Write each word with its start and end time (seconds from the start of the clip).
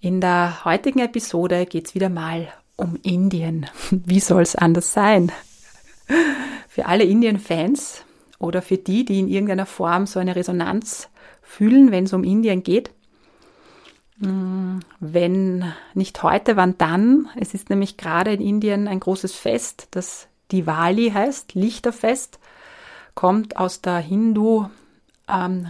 In 0.00 0.20
der 0.20 0.64
heutigen 0.64 1.00
Episode 1.00 1.66
geht 1.66 1.88
es 1.88 1.94
wieder 1.96 2.08
mal 2.08 2.52
um 2.76 2.96
Indien. 3.02 3.66
Wie 3.90 4.20
soll 4.20 4.42
es 4.42 4.54
anders 4.54 4.92
sein? 4.92 5.32
Für 6.68 6.86
alle 6.86 7.02
Indien-Fans 7.02 8.04
oder 8.38 8.62
für 8.62 8.76
die, 8.76 9.04
die 9.04 9.18
in 9.18 9.26
irgendeiner 9.26 9.66
Form 9.66 10.06
so 10.06 10.20
eine 10.20 10.36
Resonanz 10.36 11.08
fühlen, 11.42 11.90
wenn 11.90 12.04
es 12.04 12.12
um 12.12 12.22
Indien 12.22 12.62
geht. 12.62 12.92
Hm, 14.20 14.80
wenn 15.00 15.72
nicht 15.94 16.22
heute, 16.22 16.56
wann 16.56 16.78
dann? 16.78 17.28
Es 17.34 17.52
ist 17.52 17.68
nämlich 17.68 17.96
gerade 17.96 18.32
in 18.32 18.40
Indien 18.40 18.86
ein 18.86 19.00
großes 19.00 19.34
Fest, 19.34 19.88
das 19.90 20.28
Diwali 20.52 21.10
heißt, 21.10 21.54
Lichterfest, 21.54 22.38
kommt 23.16 23.56
aus 23.56 23.80
der 23.80 23.98
Hindu 23.98 24.66
ähm, 25.28 25.66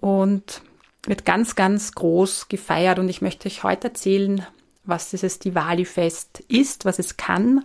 und 0.00 0.62
wird 1.08 1.24
ganz, 1.24 1.54
ganz 1.54 1.92
groß 1.92 2.48
gefeiert. 2.48 2.98
Und 2.98 3.08
ich 3.08 3.22
möchte 3.22 3.48
euch 3.48 3.62
heute 3.62 3.88
erzählen, 3.88 4.46
was 4.84 5.10
dieses 5.10 5.38
Diwali-Fest 5.38 6.44
ist, 6.48 6.84
was 6.84 6.98
es 6.98 7.16
kann, 7.16 7.64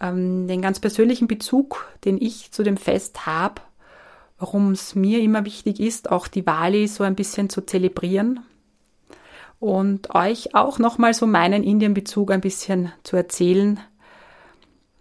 ähm, 0.00 0.46
den 0.48 0.62
ganz 0.62 0.80
persönlichen 0.80 1.28
Bezug, 1.28 1.88
den 2.04 2.20
ich 2.20 2.52
zu 2.52 2.62
dem 2.62 2.76
Fest 2.76 3.26
habe, 3.26 3.60
warum 4.38 4.72
es 4.72 4.94
mir 4.94 5.20
immer 5.20 5.44
wichtig 5.44 5.80
ist, 5.80 6.10
auch 6.10 6.28
Diwali 6.28 6.86
so 6.86 7.04
ein 7.04 7.16
bisschen 7.16 7.50
zu 7.50 7.62
zelebrieren 7.62 8.40
und 9.60 10.14
euch 10.14 10.54
auch 10.54 10.78
nochmal 10.78 11.14
so 11.14 11.26
meinen 11.26 11.64
Indien-Bezug 11.64 12.30
ein 12.30 12.40
bisschen 12.40 12.92
zu 13.02 13.16
erzählen, 13.16 13.80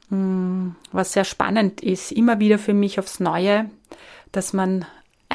hm, 0.10 0.76
was 0.92 1.14
sehr 1.14 1.26
spannend 1.26 1.82
ist, 1.82 2.12
immer 2.12 2.40
wieder 2.40 2.58
für 2.58 2.74
mich 2.74 3.00
aufs 3.00 3.20
Neue, 3.20 3.70
dass 4.32 4.54
man 4.54 4.86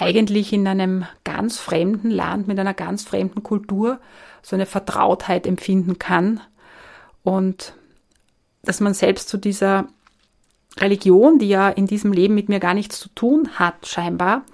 eigentlich 0.02 0.52
in 0.52 0.66
einem 0.66 1.06
ganz 1.24 1.58
fremden 1.58 2.10
Land 2.10 2.48
mit 2.48 2.58
einer 2.58 2.74
ganz 2.74 3.04
fremden 3.04 3.42
Kultur 3.42 4.00
so 4.42 4.56
eine 4.56 4.66
Vertrautheit 4.66 5.46
empfinden 5.46 5.98
kann 5.98 6.40
und 7.22 7.74
dass 8.62 8.80
man 8.80 8.94
selbst 8.94 9.28
zu 9.28 9.36
dieser 9.36 9.86
Religion, 10.78 11.38
die 11.38 11.48
ja 11.48 11.68
in 11.68 11.86
diesem 11.86 12.12
Leben 12.12 12.34
mit 12.34 12.48
mir 12.48 12.60
gar 12.60 12.74
nichts 12.74 12.98
zu 12.98 13.08
tun 13.10 13.50
hat, 13.58 13.86
scheinbar, 13.86 14.44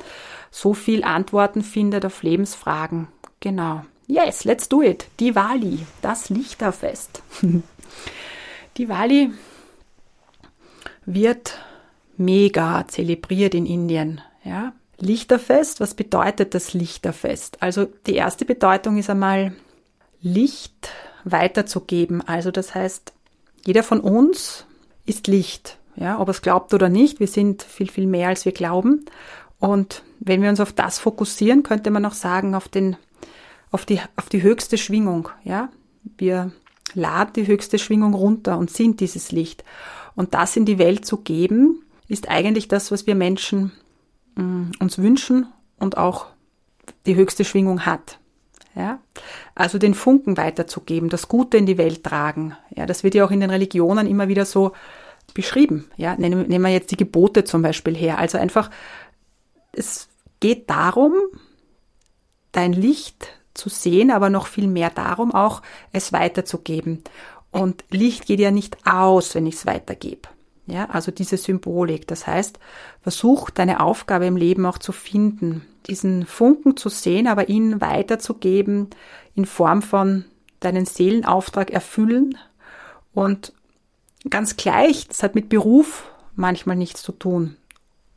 so 0.51 0.75
viel 0.75 1.05
Antworten 1.05 1.63
findet 1.63 2.05
auf 2.05 2.23
Lebensfragen. 2.23 3.09
Genau. 3.41 3.85
Yes, 4.07 4.45
let's 4.45 4.69
do 4.69 4.83
it. 4.83 5.07
Diwali, 5.21 5.87
das 6.03 6.31
Lichterfest. 6.31 7.23
Diwali 8.79 9.33
wird 11.05 11.59
mega 12.17 12.87
zelebriert 12.89 13.55
in 13.55 13.67
Indien. 13.67 14.21
Ja? 14.45 14.73
Lichterfest, 15.01 15.81
was 15.81 15.95
bedeutet 15.95 16.55
das 16.55 16.75
Lichterfest? 16.75 17.63
Also 17.63 17.87
die 18.07 18.15
erste 18.15 18.45
Bedeutung 18.45 18.99
ist 18.99 19.11
einmal 19.11 19.53
Licht 20.21 20.91
weiterzugeben. 21.25 22.27
Also 22.27 22.51
das 22.51 22.75
heißt, 22.75 23.13
jeder 23.65 23.83
von 23.83 24.01
uns 24.01 24.67
ist 25.07 25.27
Licht. 25.27 25.79
Ja, 25.95 26.21
ob 26.21 26.29
es 26.29 26.43
glaubt 26.43 26.75
oder 26.75 26.89
nicht, 26.89 27.19
wir 27.19 27.27
sind 27.27 27.63
viel, 27.63 27.91
viel 27.91 28.07
mehr, 28.07 28.29
als 28.29 28.45
wir 28.45 28.53
glauben. 28.53 29.05
Und 29.59 30.03
wenn 30.21 30.43
wir 30.43 30.51
uns 30.51 30.61
auf 30.61 30.73
das 30.73 30.99
fokussieren, 30.99 31.65
könnte 31.65 31.91
man 31.91 32.05
auch 32.05 32.13
sagen, 32.13 32.55
auf 32.55 32.69
den, 32.69 32.97
auf 33.73 33.85
die, 33.85 34.01
auf 34.17 34.29
die 34.29 34.43
höchste 34.43 34.79
Schwingung. 34.79 35.29
Ja, 35.43 35.71
wir 36.17 36.53
laden 36.95 37.33
die 37.35 37.47
höchste 37.47 37.79
Schwingung 37.79 38.15
runter 38.15 38.59
und 38.59 38.71
sind 38.71 39.01
dieses 39.01 39.33
Licht. 39.33 39.65
Und 40.15 40.35
das 40.35 40.57
in 40.57 40.65
die 40.65 40.79
Welt 40.79 41.05
zu 41.05 41.19
geben, 41.19 41.85
ist 42.07 42.29
eigentlich 42.29 42.69
das, 42.69 42.91
was 42.91 43.07
wir 43.07 43.15
Menschen 43.15 43.73
mm, 44.39 44.73
uns 44.81 44.99
wünschen 44.99 45.47
und 45.79 45.97
auch 45.97 46.27
die 47.07 47.17
höchste 47.17 47.45
Schwingung 47.45 47.87
hat. 47.87 48.19
Ja? 48.75 49.01
Also 49.55 49.79
den 49.79 49.95
Funken 49.95 50.37
weiterzugeben, 50.37 51.09
das 51.09 51.29
Gute 51.29 51.57
in 51.57 51.67
die 51.67 51.79
Welt 51.79 52.05
tragen. 52.05 52.57
Ja, 52.75 52.87
das 52.87 53.05
wird 53.05 53.15
ja 53.15 53.25
auch 53.25 53.31
in 53.31 53.41
den 53.41 53.51
Religionen 53.51 54.07
immer 54.07 54.29
wieder 54.29 54.47
so 54.47 54.73
beschrieben. 55.35 55.91
Ja, 55.97 56.17
nehmen, 56.17 56.49
nehmen 56.49 56.65
wir 56.65 56.73
jetzt 56.73 56.91
die 56.91 56.97
Gebote 56.97 57.45
zum 57.45 57.63
Beispiel 57.63 57.97
her. 57.97 58.19
Also 58.19 58.39
einfach, 58.39 58.71
es 59.73 60.09
geht 60.41 60.71
darum, 60.71 61.13
dein 62.53 62.73
Licht 62.73 63.29
zu 63.55 63.69
sehen, 63.69 64.11
aber 64.11 64.31
noch 64.31 64.47
viel 64.47 64.69
mehr 64.69 64.91
darum, 64.91 65.35
auch 65.35 65.63
es 65.93 66.13
weiterzugeben. 66.13 67.03
Und 67.51 67.85
Licht 67.91 68.27
geht 68.27 68.41
ja 68.41 68.51
nicht 68.51 68.77
aus, 68.87 69.35
wenn 69.35 69.47
ich 69.47 69.57
es 69.57 69.67
weitergebe. 69.67 70.29
Ja, 70.69 70.91
also 70.91 71.11
diese 71.11 71.39
Symbolik. 71.39 72.07
Das 72.07 72.27
heißt, 72.27 72.59
versuch 73.01 73.49
deine 73.49 73.81
Aufgabe 73.81 74.27
im 74.27 74.37
Leben 74.37 74.67
auch 74.67 74.77
zu 74.77 74.93
finden, 74.93 75.67
diesen 75.87 76.27
Funken 76.27 76.77
zu 76.77 76.91
sehen, 76.91 77.27
aber 77.27 77.49
ihn 77.49 77.81
weiterzugeben 77.81 78.89
in 79.35 79.47
Form 79.47 79.81
von 79.81 80.27
deinen 80.61 80.85
Seelenauftrag 80.85 81.71
erfüllen 81.71 82.37
und 83.15 83.55
ganz 84.29 84.57
gleich, 84.57 85.09
das 85.09 85.23
hat 85.23 85.35
mit 85.35 85.49
Beruf 85.49 86.11
manchmal 86.35 86.77
nichts 86.77 87.03
zu 87.03 87.13
tun. 87.13 87.57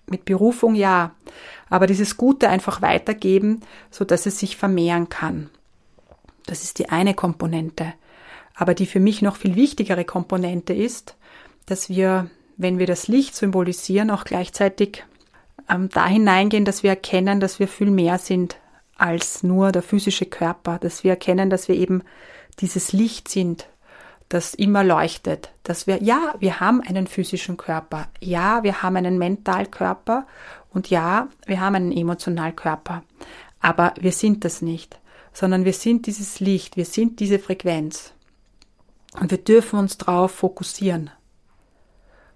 Mit 0.07 0.25
Berufung 0.25 0.75
ja, 0.75 1.11
aber 1.69 1.87
dieses 1.87 2.17
Gute 2.17 2.49
einfach 2.49 2.81
weitergeben, 2.81 3.61
so 3.91 4.03
dass 4.03 4.25
es 4.25 4.39
sich 4.39 4.57
vermehren 4.57 5.07
kann. 5.07 5.49
Das 6.47 6.63
ist 6.63 6.79
die 6.79 6.89
eine 6.89 7.13
Komponente. 7.13 7.93
Aber 8.55 8.73
die 8.73 8.87
für 8.87 8.99
mich 8.99 9.21
noch 9.21 9.37
viel 9.37 9.55
wichtigere 9.55 10.03
Komponente 10.03 10.73
ist, 10.73 11.15
dass 11.65 11.87
wir, 11.89 12.29
wenn 12.61 12.79
wir 12.79 12.87
das 12.87 13.07
Licht 13.07 13.35
symbolisieren, 13.35 14.11
auch 14.11 14.23
gleichzeitig 14.23 15.03
ähm, 15.69 15.89
da 15.89 16.07
hineingehen, 16.07 16.65
dass 16.65 16.83
wir 16.83 16.91
erkennen, 16.91 17.39
dass 17.39 17.59
wir 17.59 17.67
viel 17.67 17.91
mehr 17.91 18.17
sind 18.17 18.57
als 18.95 19.41
nur 19.41 19.71
der 19.71 19.81
physische 19.81 20.25
Körper, 20.25 20.77
dass 20.77 21.03
wir 21.03 21.11
erkennen, 21.11 21.49
dass 21.49 21.67
wir 21.67 21.75
eben 21.75 22.03
dieses 22.59 22.93
Licht 22.93 23.29
sind, 23.29 23.67
das 24.29 24.53
immer 24.53 24.83
leuchtet, 24.83 25.49
dass 25.63 25.87
wir, 25.87 26.01
ja, 26.01 26.35
wir 26.39 26.59
haben 26.59 26.81
einen 26.81 27.07
physischen 27.07 27.57
Körper, 27.57 28.07
ja, 28.19 28.63
wir 28.63 28.81
haben 28.81 28.95
einen 28.95 29.17
Mentalkörper 29.17 30.25
und 30.69 30.89
ja, 30.89 31.27
wir 31.45 31.59
haben 31.59 31.75
einen 31.75 31.91
Emotionalkörper, 31.91 33.03
aber 33.59 33.93
wir 33.99 34.11
sind 34.11 34.45
das 34.45 34.61
nicht, 34.61 34.99
sondern 35.33 35.65
wir 35.65 35.73
sind 35.73 36.05
dieses 36.05 36.39
Licht, 36.39 36.77
wir 36.77 36.85
sind 36.85 37.19
diese 37.19 37.39
Frequenz. 37.39 38.13
Und 39.19 39.31
wir 39.31 39.39
dürfen 39.39 39.79
uns 39.79 39.97
darauf 39.97 40.31
fokussieren. 40.31 41.09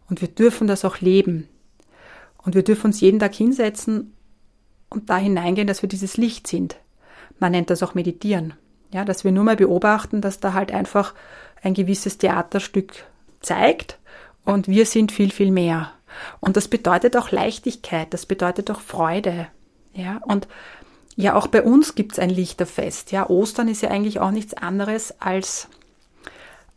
Und 0.10 0.22
wir 0.22 0.28
dürfen 0.28 0.68
das 0.68 0.86
auch 0.86 1.00
leben. 1.00 1.48
Und 2.44 2.56
wir 2.56 2.64
dürfen 2.64 2.88
uns 2.88 3.02
jeden 3.02 3.20
Tag 3.20 3.34
hinsetzen 3.34 4.14
und 4.90 5.10
da 5.10 5.18
hineingehen, 5.18 5.68
dass 5.68 5.82
wir 5.82 5.90
dieses 5.90 6.18
Licht 6.18 6.48
sind. 6.48 6.78
Man 7.40 7.52
nennt 7.52 7.70
das 7.70 7.84
auch 7.84 7.96
Meditieren. 7.96 8.54
Ja, 8.94 9.04
dass 9.04 9.24
wir 9.24 9.32
nur 9.32 9.44
mal 9.44 9.56
beobachten, 9.56 10.22
dass 10.22 10.40
da 10.40 10.54
halt 10.54 10.72
einfach 10.72 11.14
ein 11.64 11.74
gewisses 11.74 12.18
Theaterstück 12.18 13.06
zeigt 13.42 14.00
und 14.46 14.68
wir 14.68 14.86
sind 14.86 15.12
viel, 15.12 15.32
viel 15.32 15.52
mehr. 15.52 15.92
Und 16.40 16.56
das 16.56 16.68
bedeutet 16.68 17.18
auch 17.18 17.32
Leichtigkeit, 17.32 18.14
das 18.14 18.26
bedeutet 18.26 18.72
auch 18.72 18.80
Freude. 18.80 19.48
Ja, 19.94 20.22
und 20.24 20.48
ja, 21.18 21.34
auch 21.34 21.48
bei 21.48 21.64
uns 21.64 21.96
gibt 21.96 22.14
es 22.14 22.20
ein 22.20 22.30
Lichterfest. 22.30 23.12
Ja, 23.12 23.30
Ostern 23.30 23.68
ist 23.68 23.82
ja 23.82 23.90
eigentlich 23.90 24.20
auch 24.20 24.32
nichts 24.32 24.54
anderes 24.54 25.20
als 25.20 25.68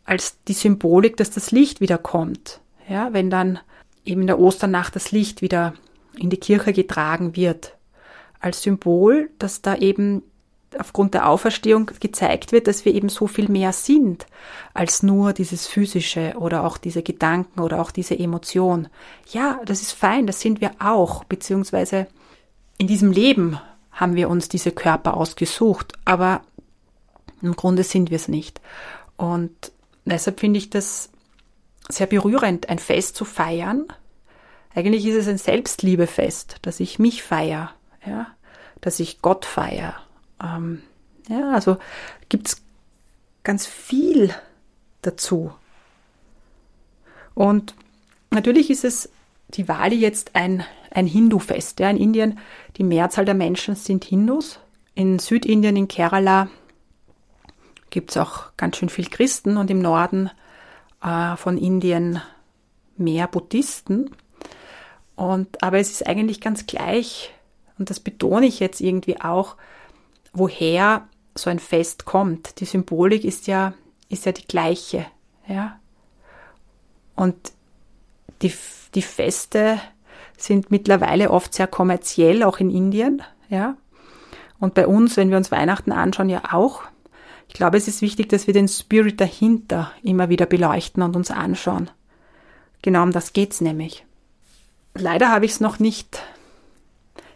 als 0.05 0.37
die 0.47 0.53
Symbolik, 0.53 1.17
dass 1.17 1.29
das 1.29 1.51
Licht 1.51 1.81
wieder 1.81 1.99
kommt. 1.99 2.61
Ja, 2.89 3.13
wenn 3.13 3.29
dann 3.29 3.59
eben 4.03 4.21
in 4.21 4.27
der 4.27 4.39
Osternacht 4.39 4.95
das 4.95 5.11
Licht 5.11 5.41
wieder 5.41 5.73
in 6.17 6.29
die 6.29 6.37
Kirche 6.37 6.73
getragen 6.73 7.35
wird. 7.35 7.75
Als 8.39 8.63
Symbol, 8.63 9.29
dass 9.37 9.61
da 9.61 9.75
eben 9.75 10.23
aufgrund 10.77 11.13
der 11.13 11.27
Auferstehung 11.27 11.91
gezeigt 11.99 12.51
wird, 12.51 12.67
dass 12.67 12.85
wir 12.85 12.93
eben 12.93 13.09
so 13.09 13.27
viel 13.27 13.49
mehr 13.49 13.73
sind 13.73 14.27
als 14.73 15.03
nur 15.03 15.33
dieses 15.33 15.67
physische 15.67 16.35
oder 16.37 16.63
auch 16.63 16.77
diese 16.77 17.01
Gedanken 17.01 17.59
oder 17.59 17.81
auch 17.81 17.91
diese 17.91 18.17
Emotion. 18.17 18.87
Ja, 19.31 19.59
das 19.65 19.81
ist 19.81 19.93
fein, 19.93 20.27
das 20.27 20.41
sind 20.41 20.61
wir 20.61 20.71
auch, 20.79 21.23
beziehungsweise 21.23 22.07
in 22.77 22.87
diesem 22.87 23.11
Leben 23.11 23.59
haben 23.91 24.15
wir 24.15 24.29
uns 24.29 24.47
diese 24.47 24.71
Körper 24.71 25.17
ausgesucht, 25.17 25.93
aber 26.05 26.41
im 27.41 27.55
Grunde 27.55 27.83
sind 27.83 28.11
wir 28.11 28.15
es 28.15 28.27
nicht. 28.27 28.61
Und 29.17 29.71
deshalb 30.05 30.39
finde 30.39 30.59
ich 30.59 30.69
das 30.69 31.09
sehr 31.89 32.07
berührend, 32.07 32.69
ein 32.69 32.79
Fest 32.79 33.15
zu 33.15 33.25
feiern. 33.25 33.85
Eigentlich 34.73 35.05
ist 35.05 35.15
es 35.15 35.27
ein 35.27 35.37
Selbstliebefest, 35.37 36.57
dass 36.61 36.79
ich 36.79 36.99
mich 36.99 37.23
feiere, 37.23 37.71
ja, 38.05 38.27
dass 38.81 38.99
ich 38.99 39.21
Gott 39.21 39.45
feiere. 39.45 39.95
Ähm, 40.41 40.83
ja, 41.27 41.51
also 41.51 41.77
gibt's 42.29 42.61
ganz 43.43 43.65
viel 43.65 44.33
dazu. 45.01 45.51
Und 47.33 47.73
natürlich 48.31 48.69
ist 48.69 48.83
es 48.83 49.09
Diwali 49.49 49.95
jetzt 49.95 50.35
ein, 50.35 50.63
ein 50.91 51.07
Hindu-Fest. 51.07 51.79
Ja. 51.79 51.89
In 51.89 51.97
Indien, 51.97 52.39
die 52.77 52.83
Mehrzahl 52.83 53.25
der 53.25 53.33
Menschen 53.33 53.75
sind 53.75 54.03
Hindus. 54.03 54.59
In 54.93 55.19
Südindien, 55.19 55.75
in 55.75 55.87
Kerala, 55.87 56.49
gibt 57.89 58.11
es 58.11 58.17
auch 58.17 58.55
ganz 58.57 58.77
schön 58.77 58.89
viel 58.89 59.09
Christen 59.09 59.57
und 59.57 59.71
im 59.71 59.79
Norden 59.79 60.29
äh, 61.03 61.35
von 61.35 61.57
Indien 61.57 62.21
mehr 62.97 63.27
Buddhisten. 63.27 64.11
Und, 65.15 65.63
aber 65.63 65.79
es 65.79 65.91
ist 65.91 66.07
eigentlich 66.07 66.41
ganz 66.41 66.65
gleich, 66.65 67.33
und 67.77 67.89
das 67.89 67.99
betone 67.99 68.45
ich 68.45 68.59
jetzt 68.59 68.81
irgendwie 68.81 69.19
auch, 69.19 69.55
woher 70.33 71.07
so 71.35 71.49
ein 71.49 71.59
Fest 71.59 72.05
kommt. 72.05 72.59
Die 72.59 72.65
Symbolik 72.65 73.23
ist 73.23 73.47
ja, 73.47 73.73
ist 74.09 74.25
ja 74.25 74.31
die 74.31 74.45
gleiche. 74.45 75.05
Ja? 75.47 75.79
Und 77.15 77.35
die, 78.41 78.53
die 78.95 79.01
Feste 79.01 79.79
sind 80.37 80.71
mittlerweile 80.71 81.31
oft 81.31 81.53
sehr 81.53 81.67
kommerziell, 81.67 82.43
auch 82.43 82.59
in 82.59 82.69
Indien. 82.69 83.21
Ja? 83.49 83.75
Und 84.59 84.73
bei 84.73 84.87
uns, 84.87 85.17
wenn 85.17 85.29
wir 85.29 85.37
uns 85.37 85.51
Weihnachten 85.51 85.91
anschauen, 85.91 86.29
ja 86.29 86.41
auch. 86.51 86.83
Ich 87.49 87.55
glaube, 87.55 87.77
es 87.77 87.87
ist 87.87 88.01
wichtig, 88.01 88.29
dass 88.29 88.47
wir 88.47 88.53
den 88.53 88.67
Spirit 88.67 89.19
dahinter 89.19 89.91
immer 90.03 90.29
wieder 90.29 90.45
beleuchten 90.45 91.03
und 91.03 91.15
uns 91.15 91.31
anschauen. 91.31 91.89
Genau 92.81 93.03
um 93.03 93.11
das 93.11 93.33
geht's 93.33 93.59
nämlich. 93.59 94.05
Leider 94.93 95.29
habe 95.29 95.45
ich 95.45 95.51
es 95.51 95.59
noch 95.59 95.79
nicht 95.79 96.23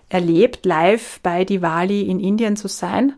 erlebt, 0.09 0.65
live 0.65 1.19
bei 1.23 1.43
Diwali 1.43 2.03
in 2.03 2.19
Indien 2.19 2.55
zu 2.55 2.67
sein. 2.67 3.13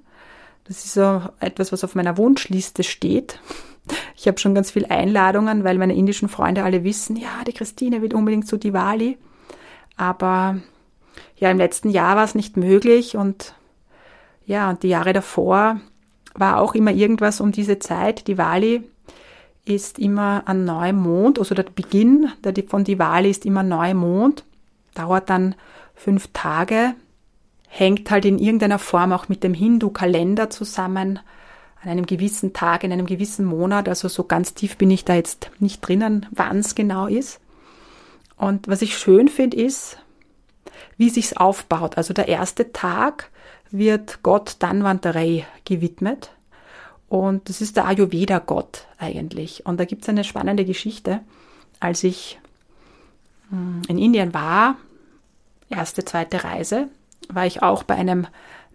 Das 0.63 0.83
ist 0.85 0.93
so 0.93 1.21
etwas, 1.39 1.71
was 1.71 1.83
auf 1.83 1.95
meiner 1.95 2.17
Wunschliste 2.17 2.83
steht. 2.83 3.39
Ich 4.15 4.27
habe 4.27 4.39
schon 4.39 4.55
ganz 4.55 4.71
viele 4.71 4.89
Einladungen, 4.89 5.63
weil 5.63 5.77
meine 5.77 5.93
indischen 5.93 6.29
Freunde 6.29 6.63
alle 6.63 6.83
wissen, 6.83 7.17
ja, 7.17 7.43
die 7.45 7.53
Christine 7.53 8.01
will 8.01 8.15
unbedingt 8.15 8.47
zu 8.47 8.57
Diwali. 8.57 9.17
Aber 9.97 10.57
ja, 11.35 11.51
im 11.51 11.57
letzten 11.57 11.89
Jahr 11.89 12.15
war 12.15 12.23
es 12.23 12.35
nicht 12.35 12.57
möglich 12.57 13.17
und 13.17 13.53
ja, 14.45 14.69
und 14.69 14.81
die 14.81 14.87
Jahre 14.87 15.13
davor 15.13 15.81
war 16.35 16.61
auch 16.61 16.75
immer 16.75 16.91
irgendwas 16.91 17.41
um 17.41 17.51
diese 17.51 17.79
Zeit. 17.79 18.27
Diwali 18.27 18.83
ist 19.65 19.97
immer 19.97 20.43
ein 20.45 20.65
Neumond, 20.65 21.39
also 21.39 21.55
der 21.55 21.63
Beginn 21.63 22.31
von 22.67 22.83
Diwali 22.83 23.29
ist 23.31 23.45
immer 23.45 23.63
Neumond, 23.63 24.43
dauert 24.93 25.29
dann 25.29 25.55
fünf 25.95 26.29
Tage, 26.33 26.93
hängt 27.67 28.11
halt 28.11 28.25
in 28.25 28.37
irgendeiner 28.37 28.79
Form 28.79 29.11
auch 29.11 29.27
mit 29.27 29.43
dem 29.43 29.53
Hindu-Kalender 29.53 30.49
zusammen, 30.49 31.19
an 31.81 31.91
einem 31.91 32.05
gewissen 32.05 32.53
Tag, 32.53 32.83
in 32.83 32.91
einem 32.91 33.05
gewissen 33.05 33.45
Monat. 33.45 33.87
Also 33.87 34.07
so 34.07 34.23
ganz 34.23 34.53
tief 34.53 34.77
bin 34.77 34.89
ich 34.91 35.05
da 35.05 35.15
jetzt 35.15 35.51
nicht 35.59 35.87
drinnen, 35.87 36.25
wann 36.31 36.59
es 36.59 36.75
genau 36.75 37.07
ist. 37.07 37.39
Und 38.37 38.67
was 38.67 38.81
ich 38.81 38.97
schön 38.97 39.27
finde, 39.27 39.57
ist, 39.57 39.97
wie 40.97 41.09
sich's 41.09 41.37
aufbaut. 41.37 41.97
Also 41.97 42.13
der 42.13 42.27
erste 42.27 42.71
Tag 42.73 43.29
wird 43.71 44.23
Gott 44.23 44.57
Danwantarei 44.59 45.45
gewidmet. 45.65 46.31
Und 47.07 47.49
das 47.49 47.61
ist 47.61 47.77
der 47.77 47.85
Ayurveda-Gott 47.85 48.87
eigentlich. 48.97 49.65
Und 49.65 49.79
da 49.79 49.85
gibt 49.85 50.03
es 50.03 50.09
eine 50.09 50.23
spannende 50.23 50.65
Geschichte. 50.65 51.21
Als 51.79 52.03
ich 52.03 52.39
hm, 53.49 53.83
in 53.87 53.97
Indien 53.97 54.33
war, 54.33 54.77
erste, 55.69 56.03
zweite 56.03 56.43
Reise, 56.43 56.87
war 57.29 57.45
ich 57.45 57.61
auch 57.61 57.83
bei 57.83 57.95
einem 57.95 58.27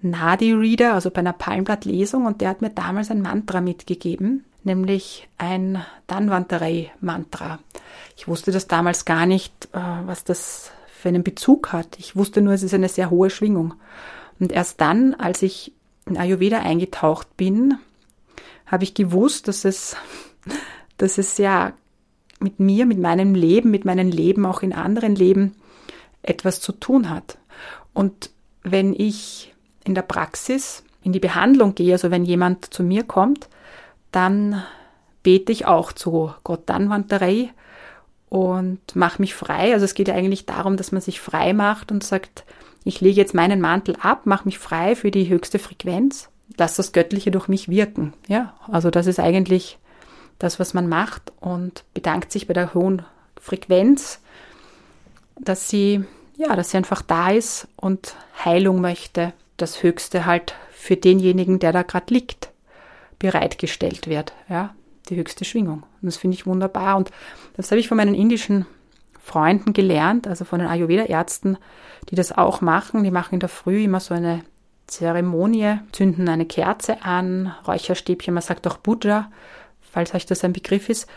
Nadi-Reader, 0.02 0.94
also 0.94 1.10
bei 1.10 1.18
einer 1.18 1.32
Palmblattlesung, 1.32 2.26
und 2.26 2.40
der 2.40 2.50
hat 2.50 2.62
mir 2.62 2.70
damals 2.70 3.10
ein 3.10 3.22
Mantra 3.22 3.60
mitgegeben, 3.60 4.44
nämlich 4.64 5.28
ein 5.38 5.84
Danwantarei-Mantra. 6.06 7.58
Ich 8.16 8.28
wusste 8.28 8.52
das 8.52 8.66
damals 8.66 9.04
gar 9.04 9.26
nicht, 9.26 9.68
äh, 9.72 9.78
was 10.06 10.24
das 10.24 10.70
für 11.00 11.08
einen 11.08 11.22
Bezug 11.22 11.72
hat. 11.72 11.98
Ich 11.98 12.16
wusste 12.16 12.42
nur, 12.42 12.52
es 12.52 12.62
ist 12.62 12.74
eine 12.74 12.88
sehr 12.88 13.10
hohe 13.10 13.30
Schwingung. 13.30 13.74
Und 14.40 14.52
erst 14.52 14.80
dann, 14.80 15.14
als 15.14 15.42
ich 15.42 15.72
in 16.06 16.16
Ayurveda 16.16 16.58
eingetaucht 16.58 17.36
bin, 17.36 17.78
habe 18.66 18.84
ich 18.84 18.94
gewusst, 18.94 19.48
dass 19.48 19.64
es, 19.64 19.96
dass 20.96 21.18
es 21.18 21.38
ja 21.38 21.74
mit 22.40 22.58
mir, 22.58 22.86
mit 22.86 22.98
meinem 22.98 23.34
Leben, 23.34 23.70
mit 23.70 23.84
meinem 23.84 24.10
Leben 24.10 24.46
auch 24.46 24.62
in 24.62 24.72
anderen 24.72 25.14
Leben 25.14 25.54
etwas 26.22 26.60
zu 26.60 26.72
tun 26.72 27.10
hat. 27.10 27.38
Und 27.92 28.30
wenn 28.62 28.94
ich 28.94 29.54
in 29.84 29.94
der 29.94 30.02
Praxis 30.02 30.82
in 31.02 31.12
die 31.12 31.20
Behandlung 31.20 31.74
gehe, 31.74 31.92
also 31.92 32.10
wenn 32.10 32.24
jemand 32.24 32.72
zu 32.72 32.82
mir 32.82 33.04
kommt, 33.04 33.48
dann 34.12 34.62
bete 35.22 35.52
ich 35.52 35.66
auch 35.66 35.92
zu 35.92 36.32
Gott 36.44 36.62
Danwantarei 36.66 37.50
und 38.28 38.80
mache 38.94 39.20
mich 39.20 39.34
frei. 39.34 39.72
Also 39.72 39.84
es 39.84 39.94
geht 39.94 40.08
ja 40.08 40.14
eigentlich 40.14 40.46
darum, 40.46 40.76
dass 40.76 40.92
man 40.92 41.00
sich 41.00 41.20
frei 41.20 41.52
macht 41.52 41.90
und 41.90 42.04
sagt, 42.04 42.44
ich 42.84 43.00
lege 43.00 43.20
jetzt 43.20 43.34
meinen 43.34 43.60
Mantel 43.60 43.96
ab, 44.00 44.26
mache 44.26 44.46
mich 44.46 44.58
frei 44.58 44.96
für 44.96 45.10
die 45.10 45.28
höchste 45.28 45.58
Frequenz, 45.58 46.28
lasse 46.56 46.78
das 46.78 46.92
Göttliche 46.92 47.30
durch 47.30 47.48
mich 47.48 47.68
wirken. 47.68 48.14
Ja, 48.28 48.54
also 48.70 48.90
das 48.90 49.06
ist 49.06 49.20
eigentlich 49.20 49.78
das, 50.38 50.58
was 50.58 50.74
man 50.74 50.88
macht 50.88 51.32
und 51.40 51.84
bedankt 51.94 52.32
sich 52.32 52.46
bei 52.46 52.54
der 52.54 52.74
hohen 52.74 53.02
Frequenz, 53.40 54.20
dass 55.38 55.68
sie, 55.68 56.04
ja, 56.36 56.56
dass 56.56 56.70
sie 56.70 56.78
einfach 56.78 57.02
da 57.02 57.30
ist 57.30 57.68
und 57.76 58.14
Heilung 58.44 58.80
möchte, 58.80 59.32
das 59.56 59.82
Höchste 59.82 60.26
halt 60.26 60.54
für 60.72 60.96
denjenigen, 60.96 61.58
der 61.58 61.72
da 61.72 61.82
gerade 61.82 62.12
liegt, 62.12 62.50
bereitgestellt 63.18 64.06
wird. 64.06 64.32
Ja, 64.48 64.74
die 65.10 65.16
höchste 65.16 65.44
Schwingung. 65.44 65.82
Und 66.00 66.06
das 66.06 66.16
finde 66.16 66.36
ich 66.36 66.46
wunderbar. 66.46 66.96
Und 66.96 67.10
das 67.56 67.70
habe 67.70 67.80
ich 67.80 67.88
von 67.88 67.98
meinen 67.98 68.14
indischen 68.14 68.66
Freunden 69.22 69.72
gelernt, 69.72 70.26
also 70.26 70.44
von 70.44 70.60
den 70.60 70.68
Ayurveda-Ärzten, 70.68 71.58
die 72.08 72.14
das 72.14 72.32
auch 72.32 72.60
machen. 72.60 73.04
Die 73.04 73.10
machen 73.10 73.34
in 73.34 73.40
der 73.40 73.48
Früh 73.48 73.84
immer 73.84 74.00
so 74.00 74.14
eine 74.14 74.42
Zeremonie, 74.86 75.78
zünden 75.92 76.28
eine 76.28 76.46
Kerze 76.46 77.02
an, 77.04 77.54
Räucherstäbchen, 77.66 78.34
man 78.34 78.42
sagt 78.42 78.66
auch 78.66 78.78
Buddha, 78.78 79.30
falls 79.80 80.14
euch 80.14 80.26
das 80.26 80.44
ein 80.44 80.52
Begriff 80.52 80.88
ist, 80.88 81.08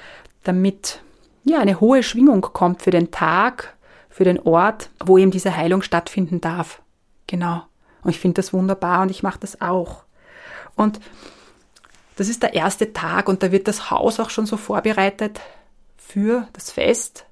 damit 0.44 1.02
ja 1.44 1.60
eine 1.60 1.80
hohe 1.80 2.04
Schwingung 2.04 2.42
kommt 2.42 2.84
für 2.84 2.92
den 2.92 3.12
Tag, 3.12 3.76
für 4.10 4.24
den 4.24 4.40
Ort, 4.40 4.90
wo 5.04 5.18
eben 5.18 5.32
diese 5.32 5.56
Heilung 5.56 5.82
stattfinden 5.82 6.40
darf. 6.40 6.82
Genau. 7.28 7.64
Und 8.04 8.12
ich 8.12 8.20
finde 8.20 8.36
das 8.36 8.54
wunderbar 8.54 9.02
und 9.02 9.10
ich 9.10 9.24
mache 9.24 9.40
das 9.40 9.60
auch. 9.62 10.04
Und 10.76 11.00
das 12.16 12.30
ist 12.30 12.44
der 12.44 12.54
erste 12.54 12.94
Tag 12.94 13.28
und 13.28 13.42
da 13.42 13.52
wird 13.52 13.68
das 13.68 13.90
Haus 13.90 14.20
auch 14.20 14.30
schon 14.30 14.46
so 14.46 14.58
vorbereitet 14.58 15.40
für 15.98 16.48
das 16.54 16.70
Fest. 16.70 17.26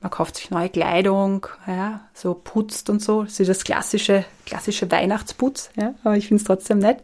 Man 0.00 0.10
kauft 0.10 0.36
sich 0.36 0.50
neue 0.50 0.70
Kleidung, 0.70 1.46
ja, 1.66 2.00
so 2.14 2.34
putzt 2.34 2.88
und 2.88 3.02
so. 3.02 3.24
Das 3.24 3.38
ist 3.38 3.48
das 3.48 3.64
klassische, 3.64 4.24
klassische 4.46 4.90
Weihnachtsputz, 4.90 5.70
ja, 5.76 5.94
aber 6.04 6.16
ich 6.16 6.28
finde 6.28 6.40
es 6.40 6.46
trotzdem 6.46 6.78
nett. 6.78 7.02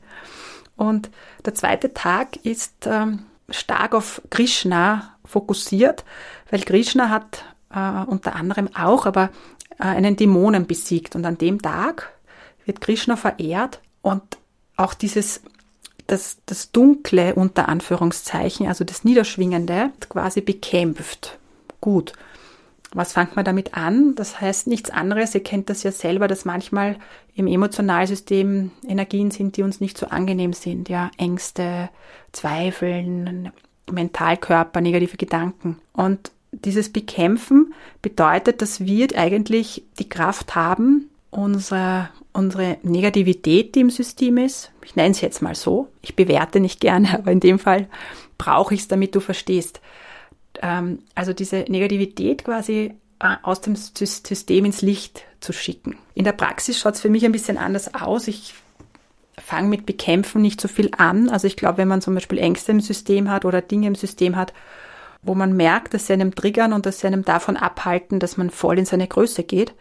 Und 0.77 1.11
der 1.45 1.55
zweite 1.55 1.93
Tag 1.93 2.37
ist 2.45 2.87
ähm, 2.87 3.25
stark 3.51 3.95
auf 3.95 4.23
Krishna 4.31 5.15
fokussiert, 5.25 6.05
weil 6.51 6.61
Krishna 6.61 7.11
hat 7.11 7.45
äh, 7.71 8.05
unter 8.11 8.35
anderem 8.35 8.71
auch 8.75 9.07
aber 9.07 9.31
äh, 9.79 9.85
einen 9.85 10.17
Dämonen 10.17 10.67
besiegt. 10.67 11.17
Und 11.17 11.25
an 11.27 11.39
dem 11.39 11.61
Tag 11.61 12.13
wird 12.65 12.81
Krishna 12.81 13.17
verehrt 13.17 13.81
und 14.03 14.23
auch 14.77 14.95
dieses 14.95 15.43
das, 16.07 16.39
das 16.47 16.71
Dunkle 16.71 17.35
unter 17.35 17.69
Anführungszeichen, 17.69 18.69
also 18.69 18.85
das 18.85 19.05
Niederschwingende, 19.05 19.91
quasi 20.09 20.41
bekämpft. 20.41 21.39
Gut. 21.81 22.13
Was 22.93 23.13
fängt 23.13 23.37
man 23.37 23.45
damit 23.45 23.75
an? 23.75 24.15
Das 24.15 24.41
heißt 24.41 24.69
nichts 24.69 24.91
anderes. 24.91 25.35
Ihr 25.35 25.43
kennt 25.43 25.69
das 25.69 25.83
ja 25.83 25.93
selber, 25.93 26.29
dass 26.29 26.45
manchmal 26.45 26.97
im 27.35 27.47
Emotionalsystem 27.47 28.71
Energien 28.87 29.31
sind, 29.31 29.57
die 29.57 29.63
uns 29.63 29.81
nicht 29.81 29.99
so 29.99 30.07
angenehm 30.07 30.53
sind. 30.53 30.89
Ja, 30.89 31.11
Ängste, 31.19 31.91
Zweifeln, 32.33 33.53
Mentalkörper, 33.91 34.81
negative 34.81 35.17
Gedanken. 35.17 35.79
Und 35.93 36.31
dieses 36.53 36.93
Bekämpfen 36.93 37.75
bedeutet, 38.03 38.63
dass 38.63 38.81
wir 38.81 39.09
eigentlich 39.17 39.85
die 39.99 40.09
Kraft 40.09 40.55
haben, 40.55 41.11
unsere, 41.31 42.09
unsere 42.33 42.79
Negativität, 42.83 43.75
die 43.75 43.81
im 43.81 43.91
System 43.91 44.39
ist, 44.39 44.71
ich 44.85 44.97
nenne 44.97 45.11
es 45.11 45.21
jetzt 45.21 45.43
mal 45.43 45.55
so, 45.55 45.89
ich 46.03 46.17
bewerte 46.17 46.61
nicht 46.61 46.81
gerne, 46.81 47.15
aber 47.19 47.33
in 47.33 47.41
dem 47.41 47.59
Fall 47.59 47.89
brauche 48.39 48.75
ich 48.75 48.81
es, 48.81 48.89
damit 48.89 49.15
du 49.15 49.21
verstehst. 49.21 49.81
Ähm, 50.63 51.01
also 51.15 51.33
diese 51.33 51.65
Negativität 51.69 52.45
quasi 52.45 52.95
äh, 53.19 53.37
aus 53.43 53.61
dem 53.61 53.77
System 53.77 54.65
ins 54.65 54.83
Licht 54.83 55.25
zu 55.41 55.53
schicken. 55.53 55.97
In 56.15 56.25
der 56.25 56.33
Praxis 56.33 56.79
schaut 56.79 56.95
es 56.95 57.01
für 57.01 57.11
mich 57.11 57.25
ein 57.25 57.33
bisschen 57.33 57.59
anders 57.59 57.95
aus. 57.95 58.29
Ich 58.29 58.55
fange 59.39 59.69
mit 59.69 59.87
Bekämpfen 59.87 60.43
nicht 60.43 60.61
so 60.61 60.69
viel 60.69 60.91
an. 60.97 61.29
Also 61.29 61.47
ich 61.47 61.57
glaube, 61.57 61.79
wenn 61.79 61.89
man 61.89 62.03
zum 62.03 62.15
Beispiel 62.15 62.39
Ängste 62.39 62.73
im 62.73 62.81
System 62.81 63.31
hat 63.31 63.45
oder 63.45 63.63
Dinge 63.63 63.87
im 63.87 63.95
System 63.95 64.37
hat, 64.37 64.53
wo 65.23 65.35
man 65.35 65.57
merkt, 65.57 65.95
dass 65.95 66.07
sie 66.07 66.13
einem 66.13 66.35
triggern 66.35 66.73
und 66.73 66.87
dass 66.87 67.01
sie 67.01 67.07
einem 67.07 67.25
davon 67.25 67.57
abhalten, 67.57 68.21
dass 68.21 68.37
man 68.37 68.51
voll 68.51 68.79
in 68.79 68.87
seine 68.87 69.09
Größe 69.09 69.43
geht, 69.45 69.75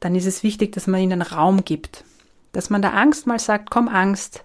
dann 0.00 0.14
ist 0.14 0.26
es 0.26 0.42
wichtig, 0.42 0.72
dass 0.72 0.86
man 0.86 1.00
ihnen 1.00 1.22
Raum 1.22 1.64
gibt. 1.64 2.04
Dass 2.52 2.70
man 2.70 2.82
der 2.82 2.94
Angst 2.94 3.26
mal 3.26 3.38
sagt, 3.38 3.70
komm 3.70 3.88
Angst, 3.88 4.44